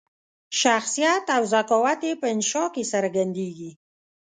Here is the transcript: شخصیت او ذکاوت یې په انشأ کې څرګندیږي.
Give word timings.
شخصیت 0.61 1.25
او 1.35 1.43
ذکاوت 1.53 1.99
یې 2.07 2.13
په 2.21 2.25
انشأ 2.33 2.63
کې 2.73 2.83
څرګندیږي. 2.93 3.71